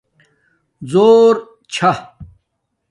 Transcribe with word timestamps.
زُݸر 0.91 1.35
چھا 1.73 1.91